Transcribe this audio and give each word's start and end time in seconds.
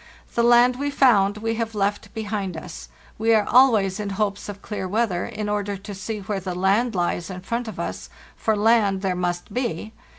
The 0.33 0.41
land 0.41 0.77
we 0.77 0.89
found 0.89 1.37
we 1.37 1.53
have 1.61 1.75
left 1.75 2.11
behind 2.15 2.57
us. 2.57 2.89
We 3.19 3.35
are 3.35 3.47
always 3.47 3.99
in 3.99 4.09
hopes 4.09 4.49
of 4.49 4.63
clear 4.63 4.87
weather, 4.87 5.27
in 5.27 5.47
order 5.47 5.77
to 5.77 5.93
see 5.93 6.21
where 6.21 6.39
the 6.39 6.55
land 6.55 6.95
lies 6.95 7.29
in 7.29 7.41
front 7.41 7.67
of 7.67 7.79
us—for 7.79 8.55
land 8.55 9.03
there 9.03 9.15
must 9.15 9.53
be. 9.53 9.93